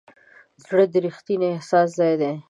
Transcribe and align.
زړه 0.63 0.83
د 0.91 0.95
ریښتیني 1.05 1.47
احساس 1.55 1.87
ځای 1.99 2.13
دی. 2.21 2.31